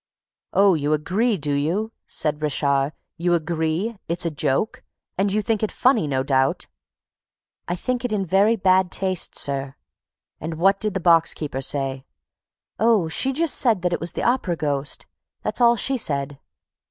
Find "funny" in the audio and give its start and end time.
5.71-6.07